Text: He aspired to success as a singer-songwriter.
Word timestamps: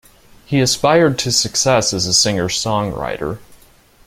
He 0.47 0.61
aspired 0.61 1.19
to 1.19 1.31
success 1.31 1.93
as 1.93 2.07
a 2.07 2.13
singer-songwriter. 2.15 3.37